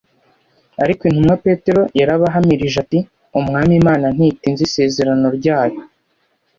[0.83, 2.99] ariko intumwa Petero yarabahamirije ati:
[3.39, 5.79] «Umwami Imana ntitinza isezerano ryayo